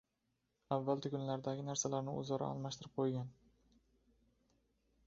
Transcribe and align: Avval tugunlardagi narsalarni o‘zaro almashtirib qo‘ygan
Avval 0.77 1.03
tugunlardagi 1.07 1.65
narsalarni 1.67 2.17
o‘zaro 2.23 2.49
almashtirib 2.55 2.97
qo‘ygan 3.21 3.31